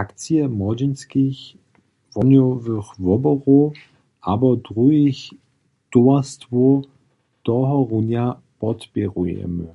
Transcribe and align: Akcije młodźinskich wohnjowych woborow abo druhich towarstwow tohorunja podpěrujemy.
Akcije 0.00 0.44
młodźinskich 0.58 1.38
wohnjowych 2.12 2.86
woborow 3.06 3.70
abo 4.32 4.48
druhich 4.66 5.20
towarstwow 5.92 6.70
tohorunja 7.46 8.24
podpěrujemy. 8.60 9.66